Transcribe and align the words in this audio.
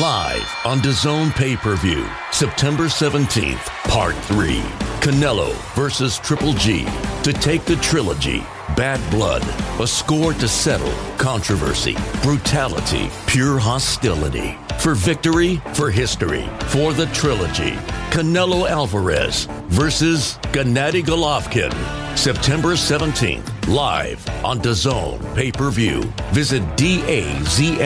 Live 0.00 0.56
on 0.64 0.78
DAZN 0.78 1.34
Pay 1.34 1.54
Per 1.54 1.76
View, 1.76 2.06
September 2.30 2.84
17th, 2.84 3.66
Part 3.90 4.16
3. 4.24 4.60
Canelo 5.02 5.52
versus 5.74 6.18
Triple 6.18 6.54
G. 6.54 6.86
To 7.24 7.32
take 7.34 7.66
the 7.66 7.76
trilogy, 7.76 8.42
Bad 8.74 8.98
Blood, 9.10 9.42
a 9.78 9.86
score 9.86 10.32
to 10.32 10.48
settle, 10.48 10.94
controversy, 11.18 11.94
brutality, 12.22 13.10
pure 13.26 13.58
hostility. 13.58 14.56
For 14.78 14.94
victory, 14.94 15.60
for 15.74 15.90
history, 15.90 16.48
for 16.68 16.94
the 16.94 17.04
trilogy. 17.12 17.72
Canelo 18.08 18.66
Alvarez 18.66 19.44
versus 19.66 20.38
Gennady 20.54 21.02
Golovkin. 21.02 21.74
September 22.16 22.76
17th, 22.76 23.68
live 23.68 24.26
on 24.42 24.58
DAZN 24.58 25.34
Pay 25.34 25.52
Per 25.52 25.68
View. 25.70 26.02
Visit 26.32 26.62
DAZN.com. 26.78 27.82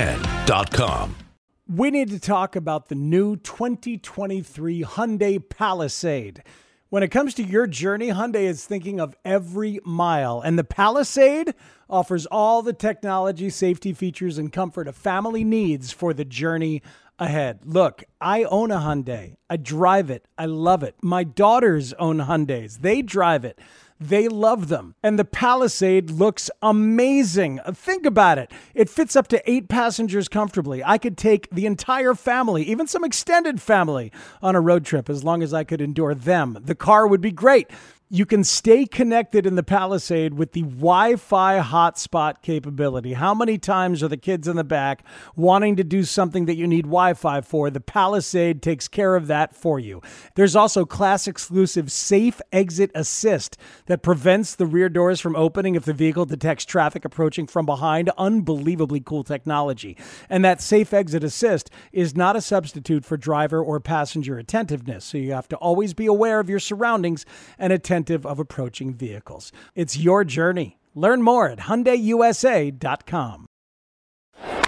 We 1.68 1.90
need 1.90 2.10
to 2.10 2.20
talk 2.20 2.54
about 2.54 2.88
the 2.88 2.94
new 2.94 3.34
2023 3.34 4.84
Hyundai 4.84 5.48
Palisade. 5.48 6.44
When 6.90 7.02
it 7.02 7.08
comes 7.08 7.34
to 7.34 7.42
your 7.42 7.66
journey, 7.66 8.10
Hyundai 8.10 8.44
is 8.44 8.64
thinking 8.64 9.00
of 9.00 9.16
every 9.24 9.80
mile, 9.84 10.40
and 10.40 10.56
the 10.56 10.62
Palisade 10.62 11.54
offers 11.90 12.24
all 12.26 12.62
the 12.62 12.72
technology, 12.72 13.50
safety 13.50 13.92
features, 13.92 14.38
and 14.38 14.52
comfort 14.52 14.86
a 14.86 14.92
family 14.92 15.42
needs 15.42 15.90
for 15.90 16.14
the 16.14 16.24
journey 16.24 16.82
ahead. 17.18 17.60
Look, 17.64 18.04
I 18.20 18.44
own 18.44 18.70
a 18.70 18.78
Hyundai. 18.78 19.36
I 19.48 19.56
drive 19.56 20.10
it. 20.10 20.26
I 20.36 20.46
love 20.46 20.82
it. 20.82 20.96
My 21.02 21.24
daughters 21.24 21.92
own 21.94 22.18
Hyundais. 22.18 22.80
They 22.80 23.02
drive 23.02 23.44
it. 23.44 23.58
They 23.98 24.28
love 24.28 24.68
them. 24.68 24.94
And 25.02 25.18
the 25.18 25.24
Palisade 25.24 26.10
looks 26.10 26.50
amazing. 26.60 27.60
Uh, 27.60 27.72
think 27.72 28.04
about 28.04 28.36
it. 28.36 28.52
It 28.74 28.90
fits 28.90 29.16
up 29.16 29.26
to 29.28 29.50
eight 29.50 29.68
passengers 29.68 30.28
comfortably. 30.28 30.84
I 30.84 30.98
could 30.98 31.16
take 31.16 31.48
the 31.50 31.64
entire 31.64 32.14
family, 32.14 32.62
even 32.64 32.86
some 32.86 33.04
extended 33.04 33.62
family, 33.62 34.12
on 34.42 34.54
a 34.54 34.60
road 34.60 34.84
trip 34.84 35.08
as 35.08 35.24
long 35.24 35.42
as 35.42 35.54
I 35.54 35.64
could 35.64 35.80
endure 35.80 36.14
them. 36.14 36.58
The 36.60 36.74
car 36.74 37.06
would 37.06 37.22
be 37.22 37.30
great. 37.32 37.70
You 38.08 38.24
can 38.24 38.44
stay 38.44 38.86
connected 38.86 39.46
in 39.46 39.56
the 39.56 39.64
Palisade 39.64 40.34
with 40.34 40.52
the 40.52 40.62
Wi 40.62 41.16
Fi 41.16 41.58
hotspot 41.60 42.40
capability. 42.40 43.14
How 43.14 43.34
many 43.34 43.58
times 43.58 44.00
are 44.00 44.06
the 44.06 44.16
kids 44.16 44.46
in 44.46 44.54
the 44.54 44.62
back 44.62 45.02
wanting 45.34 45.74
to 45.74 45.82
do 45.82 46.04
something 46.04 46.46
that 46.46 46.54
you 46.54 46.68
need 46.68 46.84
Wi 46.84 47.14
Fi 47.14 47.40
for? 47.40 47.68
The 47.68 47.80
Palisade 47.80 48.62
takes 48.62 48.86
care 48.86 49.16
of 49.16 49.26
that 49.26 49.56
for 49.56 49.80
you. 49.80 50.02
There's 50.36 50.54
also 50.54 50.84
class 50.84 51.26
exclusive 51.26 51.90
Safe 51.90 52.40
Exit 52.52 52.92
Assist 52.94 53.58
that 53.86 54.04
prevents 54.04 54.54
the 54.54 54.66
rear 54.66 54.88
doors 54.88 55.20
from 55.20 55.34
opening 55.34 55.74
if 55.74 55.84
the 55.84 55.92
vehicle 55.92 56.26
detects 56.26 56.64
traffic 56.64 57.04
approaching 57.04 57.48
from 57.48 57.66
behind. 57.66 58.10
Unbelievably 58.16 59.00
cool 59.00 59.24
technology. 59.24 59.96
And 60.30 60.44
that 60.44 60.62
Safe 60.62 60.94
Exit 60.94 61.24
Assist 61.24 61.70
is 61.90 62.14
not 62.14 62.36
a 62.36 62.40
substitute 62.40 63.04
for 63.04 63.16
driver 63.16 63.60
or 63.60 63.80
passenger 63.80 64.38
attentiveness. 64.38 65.04
So 65.04 65.18
you 65.18 65.32
have 65.32 65.48
to 65.48 65.56
always 65.56 65.92
be 65.92 66.06
aware 66.06 66.38
of 66.38 66.48
your 66.48 66.60
surroundings 66.60 67.26
and 67.58 67.72
attentive 67.96 68.26
of 68.26 68.38
approaching 68.38 68.94
vehicles. 68.94 69.50
It's 69.74 69.96
your 69.96 70.22
journey. 70.22 70.78
Learn 70.94 71.22
more 71.22 71.48
at 71.48 71.60
HyundaiUSA.com. 71.60 73.46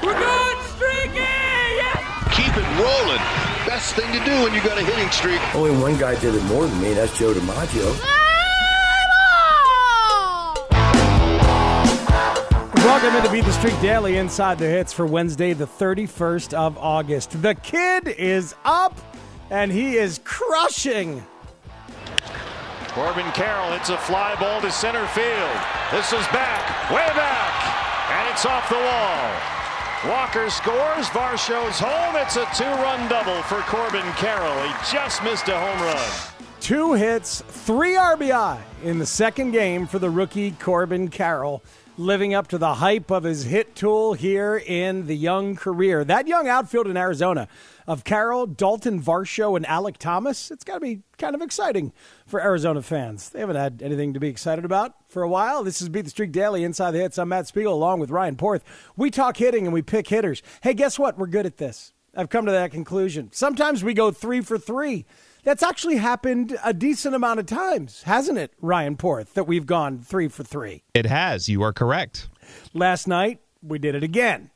We're 0.03 0.19
good, 0.19 0.59
streaky! 0.71 1.19
Yeah! 1.19 2.31
Keep 2.33 2.57
it 2.57 2.67
rolling. 2.81 3.23
Best 3.67 3.95
thing 3.95 4.11
to 4.13 4.25
do 4.25 4.43
when 4.43 4.55
you 4.55 4.63
got 4.63 4.79
a 4.79 4.83
hitting 4.83 5.11
streak. 5.11 5.41
Only 5.55 5.77
one 5.79 5.99
guy 5.99 6.19
did 6.21 6.35
it 6.35 6.43
more 6.45 6.67
than 6.67 6.81
me. 6.81 6.95
That's 6.95 7.19
Joe 7.19 7.35
DiMaggio. 7.35 8.15
Welcome 12.77 13.17
into 13.17 13.31
Beat 13.31 13.45
the 13.45 13.53
Streak 13.53 13.79
Daily 13.83 14.17
Inside 14.17 14.59
the 14.59 14.67
Hits 14.67 14.95
for 14.95 15.05
Wednesday, 15.05 15.53
the 15.53 15.67
31st 15.67 16.55
of 16.55 16.79
August. 16.79 17.43
The 17.43 17.55
kid 17.55 18.09
is 18.09 18.55
up 18.65 18.99
and 19.51 19.71
he 19.71 19.97
is 19.97 20.19
crushing. 20.25 21.23
Corbin 22.99 23.31
Carroll 23.31 23.71
hits 23.71 23.91
a 23.91 23.97
fly 23.97 24.35
ball 24.41 24.61
to 24.61 24.73
center 24.73 25.07
field. 25.15 25.57
This 25.93 26.13
is 26.13 26.27
back, 26.35 26.91
way 26.91 27.07
back, 27.15 27.55
and 28.11 28.29
it's 28.29 28.45
off 28.45 28.69
the 28.69 28.75
wall. 28.75 30.11
Walker 30.11 30.51
scores. 30.51 31.07
Varsho's 31.15 31.79
home. 31.79 32.17
It's 32.17 32.35
a 32.35 32.45
two-run 32.57 33.09
double 33.09 33.41
for 33.43 33.61
Corbin 33.71 34.03
Carroll. 34.15 34.67
He 34.67 34.75
just 34.91 35.23
missed 35.23 35.47
a 35.47 35.57
home 35.57 35.81
run. 35.81 36.48
Two 36.61 36.93
hits, 36.95 37.41
three 37.49 37.95
RBI 37.95 38.61
in 38.83 38.99
the 38.99 39.07
second 39.07 39.53
game 39.53 39.87
for 39.87 39.99
the 39.99 40.11
rookie 40.11 40.51
Corbin 40.51 41.09
Carroll, 41.09 41.63
living 41.97 42.35
up 42.35 42.49
to 42.49 42.59
the 42.59 42.75
hype 42.75 43.11
of 43.11 43.23
his 43.25 43.45
hit 43.45 43.75
tool 43.75 44.13
here 44.13 44.63
in 44.67 45.07
the 45.07 45.17
young 45.17 45.57
career. 45.57 46.05
That 46.05 46.27
young 46.27 46.47
outfield 46.47 46.87
in 46.87 46.97
Arizona 46.97 47.49
of 47.87 48.05
Carroll, 48.05 48.47
Dalton 48.47 49.01
Varsho, 49.01 49.57
and 49.57 49.65
Alek 49.65 49.97
Thomas, 49.97 50.51
it's 50.51 50.65
got 50.65 50.75
to 50.75 50.81
be 50.81 51.01
kind 51.17 51.35
of 51.35 51.41
exciting 51.41 51.93
for 52.27 52.43
Arizona 52.43 52.83
fans. 52.83 53.31
They 53.31 53.41
haven't 53.41 53.57
had 53.57 53.81
anything 53.83 54.13
to 54.13 54.21
be 54.21 54.29
excited 54.29 54.67
about 54.67 54.95
for 55.09 55.23
a 55.23 55.29
while. 55.29 55.65
This 55.65 55.81
is 55.81 55.89
Beat 55.89 56.03
the 56.03 56.11
Streak 56.11 56.33
Daily 56.33 56.65
Inside 56.65 56.91
the 56.91 56.99
Hits. 56.99 57.19
I'm 57.19 57.31
Matt 57.31 57.47
Spiegel 57.47 57.73
along 57.73 58.01
with 58.01 58.11
Ryan 58.11 58.37
Porth. 58.37 58.63
We 58.95 59.11
talk 59.11 59.39
hitting 59.39 59.65
and 59.65 59.73
we 59.73 59.81
pick 59.81 60.09
hitters. 60.09 60.43
Hey, 60.63 60.75
guess 60.75 60.99
what? 60.99 61.17
We're 61.17 61.29
good 61.29 61.47
at 61.47 61.57
this. 61.57 61.95
I've 62.15 62.29
come 62.29 62.47
to 62.47 62.53
that 62.53 62.73
conclusion. 62.73 63.31
Sometimes 63.33 63.83
we 63.83 63.95
go 63.95 64.11
three 64.11 64.43
for 64.43 64.59
three. 64.59 65.07
That's 65.49 65.63
actually 65.63 65.97
happened 65.97 66.59
a 66.63 66.75
decent 66.75 67.15
amount 67.15 67.41
of 67.41 67.47
times, 67.47 68.03
hasn't 68.03 68.37
it, 68.37 68.53
Ryan 68.61 68.99
Porth, 68.99 69.33
that 69.33 69.45
we've 69.45 69.65
gone 69.65 69.99
three 70.01 70.29
for 70.29 70.45
three? 70.45 70.83
It 70.93 71.07
has. 71.07 71.49
You 71.49 71.63
are 71.63 71.73
correct. 71.73 72.29
Last 72.75 73.09
night, 73.09 73.41
we 73.63 73.79
did 73.79 73.95
it 73.95 74.03
again. 74.03 74.51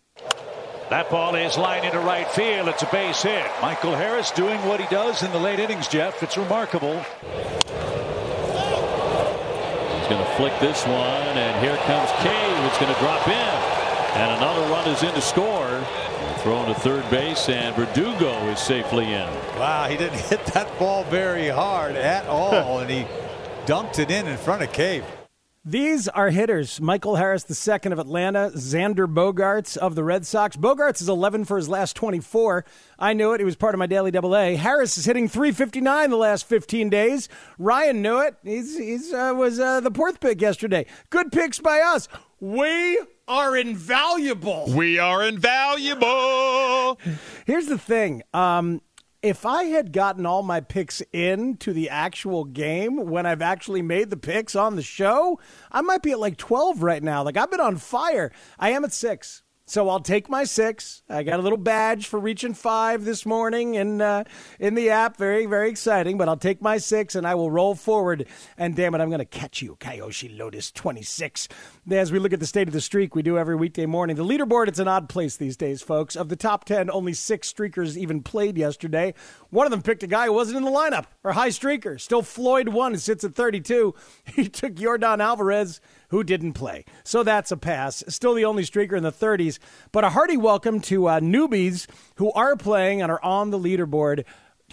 That 0.91 1.08
ball 1.08 1.34
is 1.34 1.56
lined 1.56 1.86
into 1.86 1.98
right 2.00 2.28
field. 2.32 2.69
It's 2.69 2.82
a 2.82 2.86
base 2.92 3.22
hit. 3.22 3.50
Michael 3.62 3.94
Harris 3.94 4.32
doing 4.32 4.62
what 4.66 4.81
he 4.81 4.86
does 4.94 5.22
in 5.22 5.32
the 5.32 5.38
late 5.38 5.60
innings, 5.60 5.88
Jeff. 5.88 6.22
It's 6.22 6.36
remarkable. 6.36 6.98
He's 6.98 7.28
going 10.10 10.22
to 10.22 10.31
flick 10.36 10.52
this 10.60 10.84
one, 10.84 11.38
and 11.41 11.64
here 11.64 11.78
comes 11.86 12.10
Cave. 12.20 12.64
It's 12.66 12.78
going 12.78 12.92
to 12.92 13.00
drop 13.00 13.26
in. 13.28 13.32
And 14.20 14.31
another 14.32 14.61
run 14.70 14.87
is 14.88 15.02
in 15.02 15.14
to 15.14 15.22
score. 15.22 15.82
Thrown 16.42 16.66
to 16.66 16.74
third 16.74 17.08
base, 17.08 17.48
and 17.48 17.72
Verdugo 17.76 18.32
is 18.48 18.58
safely 18.58 19.04
in. 19.04 19.28
Wow, 19.56 19.86
he 19.88 19.96
didn't 19.96 20.18
hit 20.28 20.44
that 20.46 20.76
ball 20.76 21.04
very 21.04 21.48
hard 21.48 21.94
at 21.94 22.26
all, 22.26 22.80
and 22.80 22.90
he 22.90 23.06
dumped 23.64 24.00
it 24.00 24.10
in 24.10 24.26
in 24.26 24.36
front 24.36 24.60
of 24.60 24.72
Cave. 24.72 25.04
These 25.64 26.08
are 26.08 26.30
hitters. 26.30 26.80
Michael 26.80 27.14
Harris 27.14 27.44
II 27.48 27.92
of 27.92 28.00
Atlanta, 28.00 28.50
Xander 28.56 29.06
Bogaerts 29.06 29.76
of 29.76 29.94
the 29.94 30.02
Red 30.02 30.26
Sox. 30.26 30.56
Bogaerts 30.56 31.00
is 31.00 31.08
11 31.08 31.44
for 31.44 31.56
his 31.56 31.68
last 31.68 31.94
24. 31.94 32.64
I 32.98 33.12
knew 33.12 33.32
it. 33.32 33.38
He 33.38 33.44
was 33.44 33.54
part 33.54 33.72
of 33.72 33.78
my 33.78 33.86
daily 33.86 34.10
double 34.10 34.36
A. 34.36 34.56
Harris 34.56 34.98
is 34.98 35.04
hitting 35.04 35.28
359 35.28 36.10
the 36.10 36.16
last 36.16 36.48
15 36.48 36.90
days. 36.90 37.28
Ryan 37.56 38.02
knew 38.02 38.18
it. 38.18 38.34
He's, 38.42 38.76
he's 38.76 39.12
uh, 39.12 39.32
was 39.36 39.60
uh, 39.60 39.78
the 39.78 39.92
fourth 39.92 40.18
pick 40.18 40.40
yesterday. 40.40 40.86
Good 41.10 41.30
picks 41.30 41.60
by 41.60 41.78
us. 41.78 42.08
We 42.40 42.98
are 43.28 43.56
invaluable. 43.56 44.66
We 44.69 44.98
are 44.98 45.22
invaluable. 45.22 46.98
Here's 47.46 47.66
the 47.66 47.78
thing. 47.78 48.22
Um, 48.32 48.80
if 49.22 49.46
I 49.46 49.64
had 49.64 49.92
gotten 49.92 50.26
all 50.26 50.42
my 50.42 50.60
picks 50.60 51.00
in 51.12 51.56
to 51.58 51.72
the 51.72 51.88
actual 51.88 52.44
game 52.44 53.06
when 53.08 53.24
I've 53.24 53.42
actually 53.42 53.82
made 53.82 54.10
the 54.10 54.16
picks 54.16 54.56
on 54.56 54.74
the 54.74 54.82
show, 54.82 55.38
I 55.70 55.80
might 55.80 56.02
be 56.02 56.10
at 56.10 56.19
like 56.19 56.36
12 56.36 56.82
right 56.82 57.02
now. 57.02 57.22
Like 57.22 57.36
I've 57.36 57.50
been 57.50 57.60
on 57.60 57.76
fire. 57.76 58.32
I 58.58 58.70
am 58.70 58.84
at 58.84 58.92
six. 58.92 59.41
So 59.72 59.88
I'll 59.88 60.00
take 60.00 60.28
my 60.28 60.44
six. 60.44 61.02
I 61.08 61.22
got 61.22 61.40
a 61.40 61.42
little 61.42 61.56
badge 61.56 62.06
for 62.06 62.20
reaching 62.20 62.52
five 62.52 63.06
this 63.06 63.24
morning 63.24 63.74
in 63.74 64.02
uh, 64.02 64.24
in 64.60 64.74
the 64.74 64.90
app. 64.90 65.16
Very 65.16 65.46
very 65.46 65.70
exciting. 65.70 66.19
But 66.19 66.28
I'll 66.28 66.36
take 66.36 66.60
my 66.60 66.76
six 66.76 67.14
and 67.14 67.26
I 67.26 67.34
will 67.36 67.50
roll 67.50 67.74
forward. 67.74 68.26
And 68.58 68.76
damn 68.76 68.94
it, 68.94 69.00
I'm 69.00 69.08
going 69.08 69.20
to 69.20 69.24
catch 69.24 69.62
you, 69.62 69.78
Kyoshi 69.80 70.36
Lotus 70.38 70.70
26. 70.72 71.48
As 71.90 72.12
we 72.12 72.19
look 72.19 72.34
at 72.34 72.40
the 72.40 72.44
state 72.44 72.69
of 72.69 72.74
the 72.74 72.82
streak, 72.82 73.14
we 73.14 73.22
do 73.22 73.38
every 73.38 73.56
weekday 73.56 73.86
morning. 73.86 74.16
The 74.16 74.26
leaderboard 74.26 74.69
it's 74.69 74.78
an 74.78 74.88
odd 74.88 75.08
place 75.08 75.38
these 75.38 75.56
days, 75.56 75.80
folks. 75.80 76.16
Of 76.16 76.28
the 76.28 76.36
top 76.36 76.66
ten, 76.66 76.90
only 76.90 77.14
six 77.14 77.50
streakers 77.50 77.96
even 77.96 78.22
played 78.22 78.58
yesterday. 78.58 79.14
One 79.48 79.66
of 79.66 79.70
them 79.70 79.80
picked 79.80 80.02
a 80.02 80.06
guy 80.06 80.26
who 80.26 80.34
wasn't 80.34 80.58
in 80.58 80.64
the 80.64 80.70
lineup 80.70 81.06
or 81.25 81.32
high 81.32 81.48
streaker. 81.48 81.98
Still 81.98 82.20
Floyd 82.20 82.68
one 82.68 82.98
sits 82.98 83.25
at 83.25 83.34
32. 83.34 83.94
He 84.34 84.50
took 84.50 84.75
Yordan 84.75 85.20
Alvarez 85.20 85.80
who 86.12 86.23
didn't 86.23 86.53
play. 86.53 86.85
So 87.03 87.23
that's 87.23 87.50
a 87.50 87.56
pass. 87.56 88.05
Still 88.06 88.35
the 88.35 88.44
only 88.44 88.62
streaker 88.62 88.97
in 88.97 89.03
the 89.03 89.11
30s. 89.11 89.59
But 89.93 90.05
a 90.05 90.11
hearty 90.11 90.37
welcome 90.37 90.79
to 90.82 91.09
uh, 91.09 91.20
newbies 91.20 91.88
who 92.17 92.31
are 92.32 92.55
playing 92.55 93.00
and 93.00 93.11
are 93.11 93.23
on 93.25 93.50
the 93.50 93.59
leaderboard. 93.59 94.25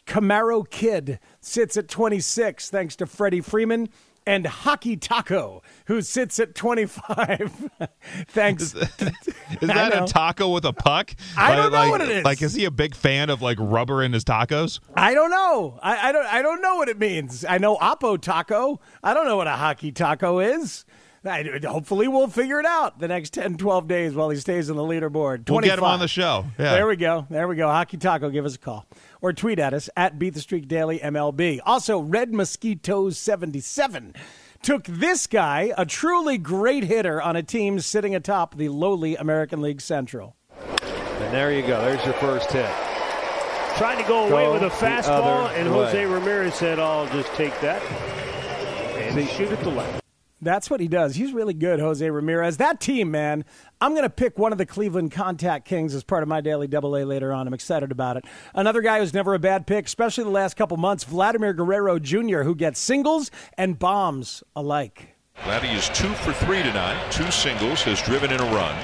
Camaro 0.05 0.69
Kid 0.69 1.17
sits 1.39 1.77
at 1.77 1.87
26, 1.87 2.69
thanks 2.69 2.97
to 2.97 3.05
Freddie 3.05 3.41
Freeman. 3.41 3.87
And 4.25 4.45
Hockey 4.45 4.97
Taco, 4.97 5.63
who 5.85 6.01
sits 6.01 6.39
at 6.39 6.53
25. 6.53 7.69
Thanks. 8.27 8.75
Is, 8.75 8.75
is 9.61 9.67
that 9.69 10.03
a 10.03 10.05
taco 10.05 10.53
with 10.53 10.65
a 10.65 10.73
puck? 10.73 11.15
I 11.35 11.55
don't 11.55 11.71
like, 11.71 11.85
know 11.85 11.89
what 11.89 12.01
it 12.01 12.09
is. 12.09 12.25
Like, 12.25 12.41
is 12.41 12.53
he 12.53 12.65
a 12.65 12.71
big 12.71 12.93
fan 12.93 13.31
of 13.31 13.41
like 13.41 13.57
rubber 13.59 14.03
in 14.03 14.13
his 14.13 14.23
tacos? 14.23 14.81
I 14.93 15.15
don't 15.15 15.31
know. 15.31 15.79
I, 15.81 16.09
I 16.09 16.11
don't. 16.11 16.25
I 16.27 16.41
don't 16.43 16.61
know 16.61 16.75
what 16.75 16.89
it 16.89 16.99
means. 16.99 17.43
I 17.43 17.57
know 17.57 17.77
Oppo 17.77 18.21
Taco. 18.21 18.79
I 19.01 19.15
don't 19.15 19.25
know 19.25 19.37
what 19.37 19.47
a 19.47 19.55
hockey 19.55 19.91
taco 19.91 20.37
is. 20.39 20.85
I, 21.25 21.59
hopefully, 21.65 22.07
we'll 22.07 22.27
figure 22.27 22.59
it 22.59 22.65
out 22.65 22.99
the 22.99 23.07
next 23.07 23.33
10, 23.33 23.57
12 23.57 23.87
days 23.87 24.13
while 24.13 24.29
he 24.29 24.37
stays 24.37 24.69
on 24.69 24.77
the 24.77 24.83
leaderboard. 24.83 25.45
25. 25.45 25.49
We'll 25.49 25.61
get 25.61 25.77
him 25.79 25.85
on 25.85 25.99
the 25.99 26.07
show. 26.07 26.45
Yeah. 26.57 26.73
There 26.73 26.87
we 26.87 26.95
go. 26.95 27.27
There 27.29 27.47
we 27.47 27.55
go. 27.55 27.67
Hockey 27.67 27.97
Taco, 27.97 28.29
give 28.29 28.45
us 28.45 28.55
a 28.55 28.59
call. 28.59 28.85
Or 29.21 29.33
tweet 29.33 29.59
at 29.59 29.73
us 29.73 29.89
at 29.97 30.17
Beat 30.17 30.33
the 30.33 30.39
Streak 30.39 30.67
Daily 30.67 30.99
MLB. 30.99 31.59
Also, 31.65 31.99
Red 31.99 32.33
Mosquitoes 32.33 33.17
77 33.17 34.15
took 34.61 34.85
this 34.85 35.27
guy, 35.27 35.73
a 35.77 35.85
truly 35.85 36.37
great 36.37 36.83
hitter, 36.85 37.21
on 37.21 37.35
a 37.35 37.43
team 37.43 37.79
sitting 37.79 38.15
atop 38.15 38.55
the 38.55 38.69
lowly 38.69 39.15
American 39.15 39.61
League 39.61 39.81
Central. 39.81 40.35
And 40.59 41.33
there 41.33 41.51
you 41.51 41.61
go. 41.61 41.81
There's 41.81 42.03
your 42.05 42.13
first 42.15 42.51
hit. 42.51 42.69
Trying 43.77 44.01
to 44.01 44.07
go 44.07 44.27
away 44.27 44.43
Go 44.45 44.53
with 44.53 44.63
a 44.63 44.69
fastball, 44.69 45.45
other 45.45 45.55
and 45.55 45.67
Jose. 45.67 46.05
Ramirez 46.05 46.55
said, 46.55 46.79
I'll 46.79 47.07
just 47.07 47.33
take 47.35 47.57
that 47.61 47.81
and 48.99 49.17
they 49.17 49.25
shoot 49.25 49.51
it 49.51 49.59
to 49.63 49.69
left. 49.69 50.03
That's 50.41 50.69
what 50.69 50.79
he 50.79 50.87
does. 50.87 51.15
He's 51.15 51.33
really 51.33 51.53
good, 51.53 51.79
Jose 51.79 52.09
Ramirez. 52.09 52.57
That 52.57 52.79
team, 52.79 53.11
man. 53.11 53.43
I'm 53.81 53.91
going 53.91 54.03
to 54.03 54.09
pick 54.09 54.37
one 54.37 54.51
of 54.51 54.57
the 54.57 54.65
Cleveland 54.65 55.11
Contact 55.11 55.65
Kings 55.65 55.93
as 55.93 56.03
part 56.03 56.23
of 56.23 56.29
my 56.29 56.41
daily 56.41 56.67
double 56.67 56.95
A 56.95 57.03
later 57.03 57.33
on. 57.33 57.47
I'm 57.47 57.53
excited 57.53 57.91
about 57.91 58.17
it. 58.17 58.25
Another 58.53 58.81
guy 58.81 58.99
who's 58.99 59.13
never 59.13 59.33
a 59.33 59.39
bad 59.39 59.67
pick, 59.67 59.85
especially 59.85 60.23
the 60.23 60.29
last 60.29 60.55
couple 60.55 60.77
months, 60.77 61.03
Vladimir 61.03 61.53
Guerrero 61.53 61.99
Jr., 61.99 62.43
who 62.43 62.55
gets 62.55 62.79
singles 62.79 63.31
and 63.57 63.77
bombs 63.77 64.43
alike. 64.55 65.15
Vladdy 65.43 65.73
is 65.73 65.87
two 65.89 66.09
for 66.15 66.33
three 66.33 66.61
tonight. 66.63 66.99
Two 67.11 67.29
singles, 67.31 67.81
has 67.83 68.01
driven 68.01 68.31
in 68.31 68.39
a 68.39 68.51
run. 68.51 68.75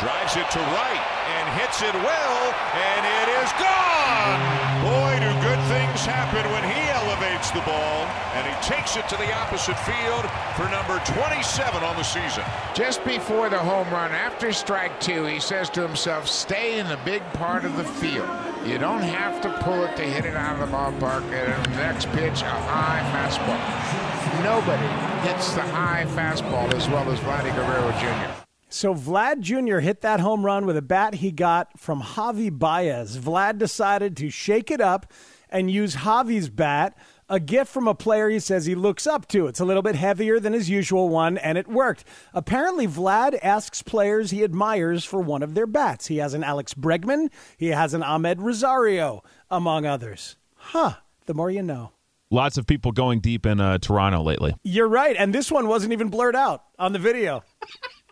Drives 0.00 0.36
it 0.36 0.48
to 0.52 0.60
right 0.60 1.04
and 1.40 1.60
hits 1.60 1.80
it 1.80 1.94
well, 1.94 2.38
and 2.76 3.02
it 3.04 3.28
is 3.40 3.50
gone. 3.56 4.40
Boy, 4.84 5.16
do 5.24 5.32
good 5.40 5.62
things 5.72 6.04
happen 6.04 6.44
when 6.52 6.64
he 6.68 6.76
elevates 6.92 7.50
the 7.50 7.64
ball, 7.64 8.04
and 8.36 8.46
he 8.46 8.68
takes 8.68 8.96
it 8.96 9.08
to 9.08 9.16
the 9.16 9.32
opposite 9.32 9.78
field 9.80 10.24
for 10.56 10.68
number 10.68 11.02
27 11.20 11.82
on 11.82 11.96
the 11.96 12.02
season. 12.02 12.44
Just 12.74 13.02
before 13.04 13.48
the 13.48 13.58
home 13.58 13.88
run, 13.90 14.10
after 14.12 14.52
strike 14.52 15.00
two, 15.00 15.24
he 15.24 15.40
says 15.40 15.70
to 15.70 15.80
himself, 15.80 16.28
stay 16.28 16.78
in 16.78 16.86
the 16.86 16.98
big 17.02 17.22
part 17.32 17.64
of 17.64 17.74
the 17.78 17.84
field. 17.84 18.28
You 18.66 18.76
don't 18.76 19.02
have 19.02 19.40
to 19.40 19.50
pull 19.62 19.84
it 19.84 19.96
to 19.96 20.02
hit 20.02 20.26
it 20.26 20.36
out 20.36 20.60
of 20.60 20.68
the 20.68 20.76
ballpark. 20.76 21.22
And 21.32 21.64
the 21.64 21.70
next 21.76 22.10
pitch, 22.10 22.42
a 22.42 22.50
high 22.50 23.00
fastball. 23.14 24.44
Nobody 24.44 24.86
hits 25.26 25.54
the 25.54 25.62
high 25.62 26.04
fastball 26.10 26.72
as 26.74 26.88
well 26.88 27.10
as 27.10 27.18
Vladdy 27.20 27.54
Guerrero 27.54 27.90
Jr. 27.92 28.42
So 28.68 28.92
Vlad 28.92 29.40
Jr. 29.40 29.78
hit 29.78 30.02
that 30.02 30.20
home 30.20 30.44
run 30.44 30.66
with 30.66 30.76
a 30.76 30.82
bat 30.82 31.14
he 31.14 31.32
got 31.32 31.78
from 31.78 32.02
Javi 32.02 32.50
Baez. 32.50 33.16
Vlad 33.16 33.56
decided 33.56 34.14
to 34.18 34.28
shake 34.28 34.70
it 34.70 34.82
up 34.82 35.10
and 35.48 35.70
use 35.70 35.96
Javi's 35.96 36.48
bat, 36.48 36.98
a 37.28 37.40
gift 37.40 37.72
from 37.72 37.88
a 37.88 37.94
player 37.94 38.28
he 38.28 38.38
says 38.38 38.66
he 38.66 38.74
looks 38.74 39.06
up 39.06 39.26
to. 39.28 39.46
It's 39.46 39.60
a 39.60 39.64
little 39.64 39.82
bit 39.82 39.94
heavier 39.96 40.38
than 40.38 40.52
his 40.52 40.70
usual 40.70 41.08
one, 41.08 41.38
and 41.38 41.58
it 41.58 41.66
worked. 41.66 42.04
Apparently, 42.32 42.86
Vlad 42.86 43.38
asks 43.42 43.82
players 43.82 44.30
he 44.30 44.44
admires 44.44 45.04
for 45.04 45.20
one 45.20 45.42
of 45.42 45.54
their 45.54 45.66
bats. 45.66 46.06
He 46.06 46.18
has 46.18 46.34
an 46.34 46.44
Alex 46.44 46.74
Bregman, 46.74 47.30
he 47.56 47.68
has 47.68 47.94
an 47.94 48.02
Amed 48.02 48.40
Rosario, 48.40 49.22
among 49.50 49.86
others. 49.86 50.36
Huh, 50.54 50.94
the 51.26 51.34
more 51.34 51.50
you 51.50 51.62
know. 51.62 51.92
Lots 52.30 52.58
of 52.58 52.66
people 52.66 52.90
going 52.90 53.20
deep 53.20 53.46
in 53.46 53.60
uh, 53.60 53.78
Toronto 53.78 54.22
lately. 54.22 54.54
You're 54.64 54.88
right, 54.88 55.14
and 55.16 55.32
this 55.32 55.50
one 55.50 55.68
wasn't 55.68 55.92
even 55.92 56.08
blurred 56.08 56.34
out 56.34 56.64
on 56.78 56.92
the 56.92 56.98
video. 56.98 57.44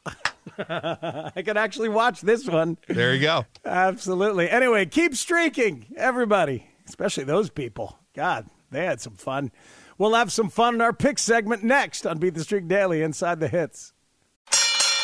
I 0.59 1.43
could 1.45 1.57
actually 1.57 1.89
watch 1.89 2.21
this 2.21 2.49
one. 2.49 2.79
There 2.87 3.13
you 3.15 3.23
go. 3.23 3.45
Absolutely. 3.65 4.49
Anyway, 4.49 4.87
keep 4.87 5.17
streaking, 5.17 5.87
everybody, 5.97 6.67
especially 6.87 7.25
those 7.25 7.51
people. 7.51 7.99
God, 8.15 8.47
they 8.75 8.85
had 8.85 9.01
some 9.01 9.15
fun. 9.15 9.51
We'll 9.99 10.15
have 10.15 10.33
some 10.33 10.49
fun 10.49 10.75
in 10.75 10.81
our 10.81 10.93
pick 10.93 11.19
segment 11.19 11.63
next 11.63 12.07
on 12.07 12.19
Beat 12.19 12.35
the 12.35 12.45
Streak 12.45 12.69
Daily 12.69 13.03
Inside 13.03 13.41
the 13.41 13.49
Hits. 13.49 13.93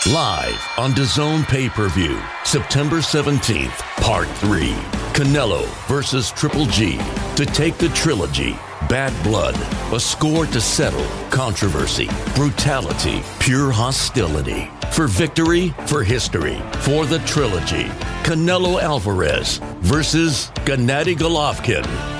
Live 0.07 0.67
on 0.79 0.93
DAZN 0.93 1.45
pay-per-view, 1.45 2.19
September 2.45 2.97
17th, 2.97 3.79
Part 4.03 4.29
3. 4.39 4.71
Canelo 5.13 5.67
versus 5.87 6.33
Triple 6.33 6.65
G 6.67 6.99
to 7.37 7.45
take 7.45 7.77
the 7.77 7.91
trilogy. 7.91 8.53
Bad 8.89 9.13
blood, 9.23 9.55
a 9.93 10.01
score 10.01 10.47
to 10.47 10.61
settle, 10.61 11.05
controversy, 11.29 12.09
brutality, 12.35 13.21
pure 13.41 13.71
hostility. 13.71 14.71
For 14.91 15.07
victory, 15.07 15.69
for 15.87 16.03
history, 16.03 16.61
for 16.79 17.05
the 17.05 17.19
trilogy. 17.21 17.85
Canelo 18.25 18.81
Alvarez 18.81 19.59
versus 19.81 20.51
Gennady 20.65 21.15
Golovkin. 21.15 22.20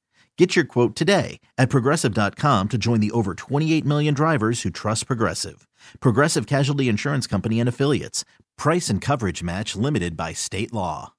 Get 0.37 0.55
your 0.55 0.65
quote 0.65 0.95
today 0.95 1.39
at 1.57 1.69
progressive.com 1.69 2.69
to 2.69 2.77
join 2.77 2.99
the 3.01 3.11
over 3.11 3.35
28 3.35 3.85
million 3.85 4.13
drivers 4.13 4.61
who 4.63 4.69
trust 4.69 5.05
Progressive. 5.05 5.67
Progressive 5.99 6.47
Casualty 6.47 6.87
Insurance 6.89 7.27
Company 7.27 7.59
and 7.59 7.67
Affiliates. 7.67 8.23
Price 8.57 8.89
and 8.89 9.01
coverage 9.01 9.43
match 9.43 9.75
limited 9.75 10.15
by 10.15 10.31
state 10.33 10.71
law. 10.71 11.13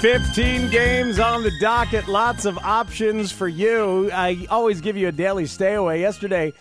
15 0.00 0.70
games 0.70 1.18
on 1.18 1.42
the 1.42 1.50
docket, 1.60 2.06
lots 2.06 2.44
of 2.44 2.56
options 2.58 3.32
for 3.32 3.48
you. 3.48 4.08
I 4.12 4.46
always 4.48 4.80
give 4.80 4.96
you 4.96 5.08
a 5.08 5.12
daily 5.12 5.44
stay 5.44 5.74
away. 5.74 6.00
Yesterday, 6.00 6.52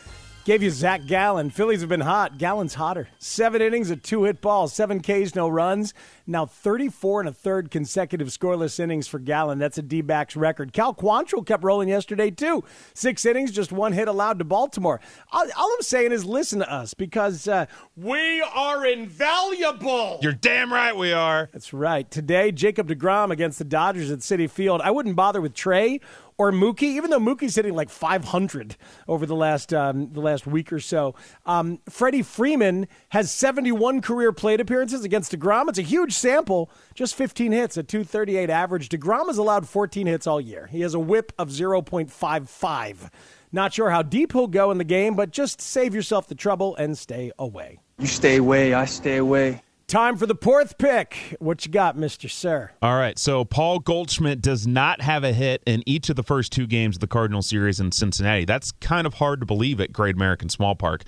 gave 0.48 0.64
you 0.64 0.70
Zach 0.70 1.06
Gallen. 1.06 1.50
Phillies 1.50 1.82
have 1.82 1.90
been 1.90 2.00
hot. 2.00 2.38
Gallen's 2.38 2.76
hotter. 2.76 3.10
Seven 3.20 3.62
innings, 3.62 3.90
a 3.90 3.98
two 3.98 4.24
hit 4.24 4.40
ball, 4.40 4.70
seven 4.70 5.02
Ks, 5.02 5.36
no 5.36 5.50
runs. 5.50 5.94
Now 6.26 6.46
34 6.46 7.20
and 7.20 7.30
a 7.30 7.34
third 7.34 7.70
consecutive 7.70 8.30
scoreless 8.30 8.80
innings 8.80 9.10
for 9.10 9.20
Gallen. 9.20 9.60
That's 9.60 9.78
a 9.78 9.82
D 9.82 10.00
backs 10.00 10.38
record. 10.38 10.72
Cal 10.72 10.96
Quantrill 10.96 11.46
kept 11.46 11.66
rolling 11.66 11.90
yesterday, 11.90 12.32
too. 12.32 12.64
Six 12.94 13.26
innings, 13.26 13.52
just 13.52 13.74
one 13.74 13.92
hit 13.92 14.08
allowed 14.08 14.40
to 14.40 14.46
Baltimore. 14.46 15.02
All, 15.34 15.46
all 15.58 15.74
I'm 15.76 15.82
saying 15.82 16.14
is 16.14 16.24
listen 16.24 16.60
to 16.60 16.72
us 16.72 16.94
because 16.94 17.50
uh, 17.50 17.66
we 17.98 18.42
are 18.42 18.86
invaluable. 18.86 20.20
You're 20.22 20.32
damn 20.32 20.72
right 20.72 20.96
we 20.96 21.12
are. 21.12 21.50
That's 21.52 21.74
right. 21.74 22.10
Today, 22.10 22.54
Jacob 22.54 22.88
DeGrom 22.88 23.32
against 23.32 23.60
the 23.60 23.66
Dodgers 23.66 24.12
at 24.12 24.20
Citi 24.20 24.50
Field. 24.50 24.80
I 24.80 24.92
wouldn't 24.92 25.18
bother 25.18 25.42
with 25.42 25.54
Trea 25.54 26.00
or 26.38 26.52
Mookie, 26.52 26.84
even 26.84 27.10
though 27.10 27.20
Mookie's 27.20 27.56
hitting 27.56 27.74
like 27.74 27.90
500 27.90 28.76
over 29.08 29.26
the 29.26 29.36
last 29.36 29.74
um, 29.74 30.12
the 30.14 30.22
last 30.22 30.46
week 30.46 30.72
or 30.72 30.80
so. 30.80 31.16
Um, 31.46 31.80
Freddie 31.90 32.22
Freeman 32.22 32.88
has 33.10 33.32
71 33.32 34.02
career 34.02 34.32
plate 34.32 34.62
appearances 34.62 35.04
against 35.04 35.32
DeGrom. 35.32 35.70
It's 35.70 35.80
a 35.80 35.84
huge 35.84 36.14
sample, 36.14 36.70
just 36.94 37.16
15 37.16 37.52
hits, 37.52 37.78
a 37.78 37.84
238 37.84 38.50
average. 38.50 38.90
DeGrom 38.90 39.28
has 39.28 39.38
allowed 39.38 39.68
14 39.68 40.08
hits 40.08 40.28
all 40.28 40.40
year. 40.40 40.68
He 40.68 40.82
has 40.82 40.94
a 40.94 41.00
whip 41.00 41.34
of 41.38 41.50
0.55. 41.50 43.10
Not 43.52 43.74
sure 43.74 43.90
how 43.90 44.02
deep 44.02 44.34
he'll 44.34 44.48
go 44.48 44.72
in 44.72 44.78
the 44.78 44.84
game, 44.84 45.16
but 45.16 45.32
just 45.32 45.62
save 45.62 45.96
yourself 45.96 46.28
the 46.28 46.36
trouble 46.36 46.76
and 46.76 46.98
stay 46.98 47.32
away. 47.40 47.80
You 47.98 48.08
stay 48.08 48.38
away, 48.38 48.74
I 48.74 48.86
stay 48.86 49.18
away. 49.18 49.62
Time 49.88 50.18
for 50.18 50.26
the 50.26 50.36
fourth 50.36 50.78
pick. 50.78 51.38
What 51.40 51.66
you 51.66 51.72
got, 51.72 51.96
Mr. 51.96 52.30
Sir? 52.30 52.72
All 52.82 52.98
right. 52.98 53.18
So 53.18 53.46
Paul 53.46 53.80
Goldschmidt 53.80 54.42
does 54.42 54.68
not 54.68 55.00
have 55.00 55.24
a 55.24 55.32
hit 55.32 55.64
in 55.66 55.82
each 55.86 56.10
of 56.10 56.18
the 56.18 56.24
first 56.24 56.52
two 56.52 56.68
games 56.68 56.98
of 56.98 57.00
the 57.00 57.08
Cardinal 57.08 57.42
series 57.42 57.80
in 57.80 57.94
Cincinnati. 57.94 58.44
That's 58.44 58.74
kind 58.74 59.08
of 59.08 59.14
hard 59.14 59.40
to 59.40 59.46
believe 59.46 59.80
at 59.80 59.94
Great 59.94 60.16
American 60.16 60.50
Small 60.50 60.76
Park. 60.76 61.04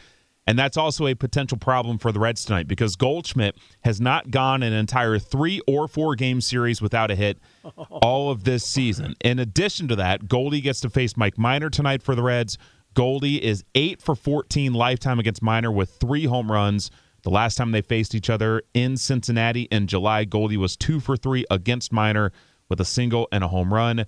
And 0.48 0.58
that's 0.58 0.78
also 0.78 1.08
a 1.08 1.14
potential 1.14 1.58
problem 1.58 1.98
for 1.98 2.14
the 2.14 2.22
Reds 2.22 2.46
tonight 2.46 2.70
because 2.70 2.96
Goldschmidt 2.96 3.58
has 3.84 4.00
not 4.00 4.32
gone 4.32 4.64
an 4.64 4.72
entire 4.72 5.20
three 5.20 5.60
or 5.68 5.90
four 5.90 6.16
game 6.16 6.40
series 6.40 6.82
without 6.82 7.12
a 7.12 7.16
hit 7.16 7.38
all 7.92 8.32
of 8.32 8.46
this 8.46 8.66
season. 8.66 9.14
In 9.20 9.40
addition 9.40 9.90
to 9.90 9.98
that, 9.98 10.30
Goldie 10.30 10.62
gets 10.62 10.80
to 10.80 10.90
face 10.90 11.18
Mike 11.18 11.38
Minor 11.38 11.70
tonight 11.70 12.02
for 12.02 12.16
the 12.16 12.24
Reds. 12.24 12.58
Goldie 12.94 13.44
is 13.44 13.66
8 13.76 14.02
for 14.02 14.16
14 14.16 14.72
lifetime 14.72 15.20
against 15.20 15.42
Minor 15.42 15.70
with 15.70 15.90
three 16.00 16.24
home 16.24 16.50
runs. 16.50 16.90
The 17.24 17.30
last 17.30 17.56
time 17.56 17.72
they 17.72 17.82
faced 17.82 18.16
each 18.16 18.30
other 18.30 18.64
in 18.74 18.98
Cincinnati 18.98 19.64
in 19.64 19.88
July, 19.88 20.26
Goldie 20.26 20.58
was 20.58 20.78
2 20.78 21.00
for 21.00 21.18
3 21.18 21.46
against 21.52 21.92
Minor 21.92 22.32
with 22.70 22.80
a 22.80 22.86
single 22.86 23.28
and 23.32 23.44
a 23.44 23.48
home 23.48 23.74
run. 23.74 24.06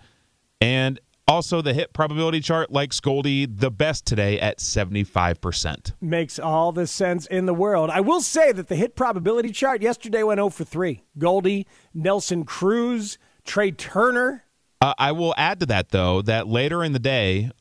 And 0.60 1.00
also, 1.28 1.62
the 1.62 1.74
hit 1.74 1.94
probability 1.94 2.42
chart 2.42 2.72
likes 2.72 3.00
Goldie 3.00 3.46
the 3.46 3.72
best 3.72 4.06
today 4.06 4.40
at 4.40 4.58
75%. 4.58 5.94
Makes 6.02 6.40
all 6.40 6.72
the 6.72 6.88
sense 6.88 7.26
in 7.28 7.46
the 7.46 7.54
world. 7.54 7.90
I 7.90 8.02
will 8.02 8.22
say 8.22 8.52
that 8.52 8.68
the 8.68 8.76
hit 8.76 8.96
probability 8.96 9.52
chart 9.52 9.82
yesterday 9.82 10.24
went 10.24 10.40
0 10.40 10.50
for 10.50 10.66
3. 10.66 11.02
Goldie, 11.18 11.68
Nelson 11.94 12.44
Cruz, 12.44 13.18
Trea 13.46 13.72
Turner. 13.72 14.44
Uh, 14.82 14.94
I 14.98 15.12
will 15.14 15.34
add 15.38 15.60
to 15.62 15.66
that, 15.68 15.90
though, 15.90 16.22
that 16.24 16.48
later 16.48 16.84
in 16.84 16.92
the 16.92 17.00
day, 17.00 17.52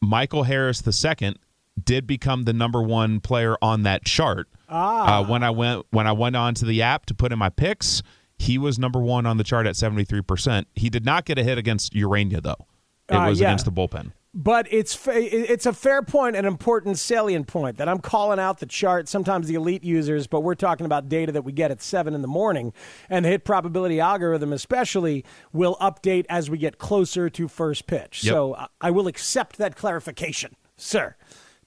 Michael 0.00 0.42
Harris 0.42 0.82
II 0.84 1.36
did 1.82 2.06
become 2.06 2.42
the 2.42 2.52
number 2.52 2.82
one 2.82 3.20
player 3.20 3.56
on 3.62 3.82
that 3.84 4.04
chart. 4.04 4.48
Ah. 4.72 5.18
Uh, 5.20 5.26
when 5.26 5.42
I 5.42 5.50
went 5.50 5.86
when 5.90 6.06
I 6.06 6.12
went 6.12 6.34
onto 6.36 6.66
the 6.66 6.82
app 6.82 7.06
to 7.06 7.14
put 7.14 7.32
in 7.32 7.38
my 7.38 7.50
picks, 7.50 8.02
he 8.38 8.58
was 8.58 8.78
number 8.78 8.98
one 9.00 9.26
on 9.26 9.36
the 9.36 9.44
chart 9.44 9.66
at 9.66 9.76
seventy 9.76 10.04
three 10.04 10.22
percent. 10.22 10.66
He 10.74 10.88
did 10.90 11.04
not 11.04 11.24
get 11.24 11.38
a 11.38 11.44
hit 11.44 11.58
against 11.58 11.92
Ureña 11.92 12.42
though. 12.42 12.66
It 13.08 13.14
Uh, 13.16 13.28
was 13.28 13.40
yeah. 13.40 13.48
against 13.48 13.64
the 13.66 13.72
bullpen. 13.72 14.12
But 14.34 14.66
it's 14.72 14.94
fa- 14.94 15.12
it's 15.52 15.66
a 15.66 15.74
fair 15.74 16.00
point, 16.00 16.36
an 16.36 16.46
important 16.46 16.96
salient 16.96 17.46
point 17.48 17.76
that 17.76 17.86
I'm 17.86 17.98
calling 17.98 18.38
out 18.38 18.60
the 18.60 18.66
chart. 18.66 19.06
Sometimes 19.06 19.46
the 19.46 19.56
elite 19.56 19.84
users, 19.84 20.26
but 20.26 20.40
we're 20.40 20.54
talking 20.54 20.86
about 20.86 21.10
data 21.10 21.32
that 21.32 21.42
we 21.42 21.52
get 21.52 21.70
at 21.70 21.82
seven 21.82 22.14
in 22.14 22.22
the 22.22 22.28
morning, 22.28 22.72
and 23.10 23.26
the 23.26 23.28
hit 23.28 23.44
probability 23.44 24.00
algorithm, 24.00 24.50
especially, 24.54 25.22
will 25.52 25.76
update 25.82 26.24
as 26.30 26.48
we 26.48 26.56
get 26.56 26.78
closer 26.78 27.28
to 27.28 27.46
first 27.46 27.86
pitch. 27.86 28.24
Yep. 28.24 28.32
So 28.32 28.54
I- 28.56 28.68
I 28.80 28.90
will 28.90 29.06
accept 29.06 29.58
that 29.58 29.76
clarification, 29.76 30.56
sir. 30.78 31.14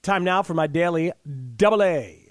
Time 0.02 0.24
now 0.24 0.42
for 0.42 0.54
my 0.54 0.66
daily 0.66 1.12
double 1.56 1.84
A. 1.84 2.25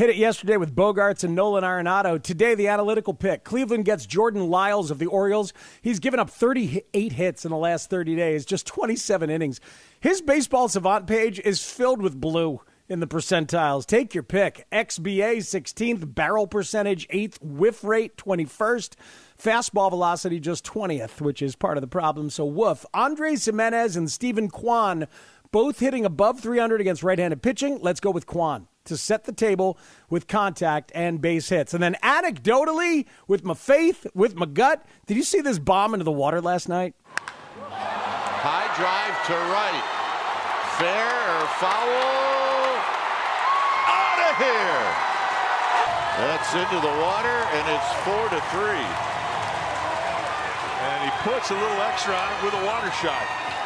Hit 0.00 0.08
it 0.08 0.16
yesterday 0.16 0.56
with 0.56 0.74
Bogaerts 0.74 1.24
and 1.24 1.34
Nolan 1.34 1.62
Arenado. 1.62 2.22
Today, 2.22 2.54
the 2.54 2.68
analytical 2.68 3.12
pick. 3.12 3.44
Cleveland 3.44 3.84
gets 3.84 4.06
Jordan 4.06 4.48
Lyles 4.48 4.90
of 4.90 4.98
the 4.98 5.04
Orioles. 5.04 5.52
He's 5.82 5.98
given 5.98 6.18
up 6.18 6.30
38 6.30 7.12
hits 7.12 7.44
in 7.44 7.50
the 7.50 7.58
last 7.58 7.90
30 7.90 8.16
days, 8.16 8.46
just 8.46 8.66
27 8.66 9.28
innings. 9.28 9.60
His 10.00 10.22
baseball 10.22 10.68
savant 10.70 11.06
page 11.06 11.38
is 11.40 11.62
filled 11.62 12.00
with 12.00 12.18
blue 12.18 12.62
in 12.88 13.00
the 13.00 13.06
percentiles. 13.06 13.84
Take 13.84 14.14
your 14.14 14.22
pick. 14.22 14.66
XBA 14.72 15.36
16th, 15.36 16.14
barrel 16.14 16.46
percentage 16.46 17.06
8th, 17.08 17.36
whiff 17.42 17.84
rate 17.84 18.16
21st. 18.16 18.94
Fastball 19.38 19.90
velocity 19.90 20.40
just 20.40 20.64
20th, 20.64 21.20
which 21.20 21.40
is 21.40 21.54
part 21.56 21.76
of 21.76 21.82
the 21.82 21.86
problem. 21.86 22.30
So, 22.30 22.44
woof. 22.46 22.86
Andres 22.94 23.44
Gimenez 23.44 23.96
and 23.96 24.10
Steven 24.10 24.48
Kwan 24.48 25.06
both 25.52 25.80
hitting 25.80 26.04
above 26.04 26.40
300 26.40 26.80
against 26.80 27.02
right 27.02 27.18
handed 27.18 27.42
pitching. 27.42 27.78
Let's 27.80 28.00
go 28.00 28.10
with 28.10 28.26
Kwan 28.26 28.68
to 28.84 28.96
set 28.96 29.24
the 29.24 29.32
table 29.32 29.78
with 30.08 30.26
contact 30.26 30.90
and 30.94 31.20
base 31.20 31.48
hits. 31.48 31.74
And 31.74 31.82
then, 31.82 31.96
anecdotally, 32.02 33.06
with 33.28 33.44
my 33.44 33.54
faith, 33.54 34.06
with 34.14 34.34
my 34.34 34.46
gut, 34.46 34.84
did 35.06 35.16
you 35.16 35.22
see 35.22 35.40
this 35.40 35.58
bomb 35.58 35.94
into 35.94 36.04
the 36.04 36.12
water 36.12 36.40
last 36.40 36.68
night? 36.68 36.94
High 37.56 38.70
drive 38.74 39.16
to 39.28 39.36
right. 39.52 39.84
Fair 40.80 41.12
or 41.12 41.46
foul? 41.60 42.72
Out 43.84 44.20
of 44.32 44.36
here. 44.40 44.80
That's 46.24 46.52
into 46.54 46.80
the 46.80 46.94
water, 47.04 47.38
and 47.52 47.64
it's 47.68 47.90
four 48.04 48.24
to 48.32 48.40
three. 48.48 48.88
And 50.80 51.04
he 51.04 51.10
puts 51.20 51.50
a 51.50 51.54
little 51.54 51.80
extra 51.82 52.14
on 52.14 52.32
it 52.32 52.44
with 52.44 52.54
a 52.54 52.64
water 52.64 52.90
shot. 52.92 53.59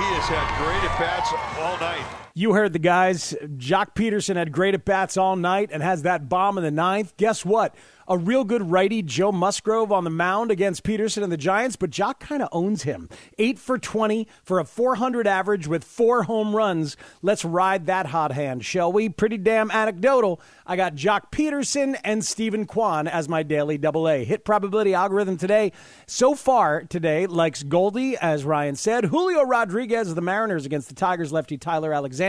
He 0.00 0.06
has 0.06 0.24
had 0.32 0.48
great 0.56 0.82
at 0.82 0.98
bats 0.98 1.30
all 1.60 1.76
night. 1.76 2.29
You 2.34 2.52
heard 2.52 2.72
the 2.72 2.78
guys. 2.78 3.34
Joc 3.56 3.94
Pederson 3.94 4.36
had 4.36 4.52
great 4.52 4.74
at 4.74 4.84
bats 4.84 5.16
all 5.16 5.36
night 5.36 5.70
and 5.72 5.82
has 5.82 6.02
that 6.02 6.28
bomb 6.28 6.58
in 6.58 6.64
the 6.64 6.70
ninth. 6.70 7.16
Guess 7.16 7.44
what? 7.44 7.74
A 8.10 8.18
real 8.18 8.42
good 8.42 8.72
righty, 8.72 9.02
Joe 9.02 9.30
Musgrove, 9.30 9.92
on 9.92 10.02
the 10.02 10.10
mound 10.10 10.50
against 10.50 10.82
Pederson 10.82 11.22
and 11.22 11.30
the 11.30 11.36
Giants, 11.36 11.76
but 11.76 11.90
Joc 11.90 12.18
kind 12.18 12.42
of 12.42 12.48
owns 12.50 12.82
him. 12.82 13.08
Eight 13.38 13.56
for 13.56 13.78
20 13.78 14.26
for 14.42 14.58
a 14.58 14.64
400 14.64 15.28
average 15.28 15.68
with 15.68 15.84
four 15.84 16.24
home 16.24 16.56
runs. 16.56 16.96
Let's 17.22 17.44
ride 17.44 17.86
that 17.86 18.06
hot 18.06 18.32
hand, 18.32 18.64
shall 18.64 18.92
we? 18.92 19.10
Pretty 19.10 19.38
damn 19.38 19.70
anecdotal. 19.70 20.40
I 20.66 20.74
got 20.74 20.96
Joc 20.96 21.30
Pederson 21.30 21.96
and 22.02 22.24
Steven 22.24 22.66
Kwan 22.66 23.06
as 23.06 23.28
my 23.28 23.44
daily 23.44 23.78
double 23.78 24.08
A. 24.08 24.24
Hit 24.24 24.44
probability 24.44 24.92
algorithm 24.92 25.36
today. 25.36 25.70
So 26.08 26.34
far 26.34 26.82
today, 26.82 27.28
likes 27.28 27.62
Goldie, 27.62 28.16
as 28.16 28.44
Ryan 28.44 28.74
said, 28.74 29.04
Julio 29.04 29.44
Rodriguez 29.44 30.08
of 30.08 30.16
the 30.16 30.20
Mariners 30.20 30.66
against 30.66 30.88
the 30.88 30.96
Tigers 30.96 31.30
lefty 31.30 31.56
Tyler 31.56 31.92
Alexander, 31.92 32.19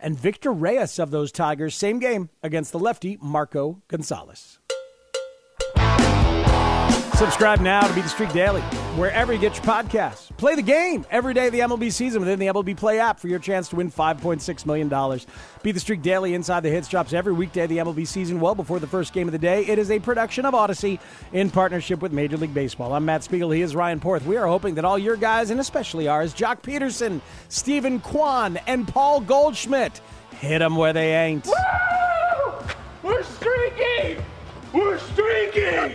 and 0.00 0.18
Victor 0.18 0.52
Reyes 0.52 0.98
of 0.98 1.10
those 1.10 1.32
Tigers, 1.32 1.74
same 1.74 1.98
game 1.98 2.30
against 2.42 2.72
the 2.72 2.78
lefty 2.78 3.18
Marco 3.20 3.82
Gonzales. 3.88 4.58
Subscribe 7.16 7.60
now 7.60 7.80
to 7.80 7.94
Beat 7.94 8.02
the 8.02 8.10
Streak 8.10 8.30
Daily, 8.34 8.60
wherever 8.94 9.32
you 9.32 9.38
get 9.38 9.56
your 9.56 9.64
podcasts. 9.64 10.36
Play 10.36 10.54
the 10.54 10.60
game 10.60 11.06
every 11.10 11.32
day 11.32 11.46
of 11.46 11.52
the 11.54 11.60
MLB 11.60 11.90
season 11.90 12.20
within 12.20 12.38
the 12.38 12.48
MLB 12.48 12.76
Play 12.76 13.00
app 13.00 13.18
for 13.18 13.28
your 13.28 13.38
chance 13.38 13.70
to 13.70 13.76
win 13.76 13.90
$5.6 13.90 14.66
million. 14.66 15.20
Beat 15.62 15.72
the 15.72 15.80
Streak 15.80 16.02
Daily 16.02 16.34
Inside 16.34 16.60
the 16.60 16.68
Hits 16.68 16.88
drops 16.88 17.14
every 17.14 17.32
weekday 17.32 17.62
of 17.62 17.70
the 17.70 17.78
MLB 17.78 18.06
season 18.06 18.38
well 18.38 18.54
before 18.54 18.80
the 18.80 18.86
first 18.86 19.14
game 19.14 19.28
of 19.28 19.32
the 19.32 19.38
day. 19.38 19.64
It 19.64 19.78
is 19.78 19.90
a 19.90 19.98
production 19.98 20.44
of 20.44 20.52
Audacy 20.52 21.00
in 21.32 21.48
partnership 21.48 22.02
with 22.02 22.12
Major 22.12 22.36
League 22.36 22.52
Baseball. 22.52 22.92
I'm 22.92 23.06
Matt 23.06 23.24
Spiegel. 23.24 23.50
He 23.50 23.62
is 23.62 23.74
Ryan 23.74 23.98
Porth. 23.98 24.26
We 24.26 24.36
are 24.36 24.46
hoping 24.46 24.74
that 24.74 24.84
all 24.84 24.98
your 24.98 25.16
guys, 25.16 25.48
and 25.48 25.58
especially 25.58 26.08
ours, 26.08 26.34
Joc 26.34 26.60
Pederson, 26.60 27.22
Steven 27.48 27.98
Kwan, 27.98 28.58
and 28.66 28.86
Paul 28.86 29.22
Goldschmidt, 29.22 30.02
hit 30.32 30.58
them 30.58 30.76
where 30.76 30.92
they 30.92 31.14
ain't. 31.14 31.48
We're 33.02 33.22
streaking! 33.22 34.22
We're 34.74 34.98
streaking! 34.98 35.94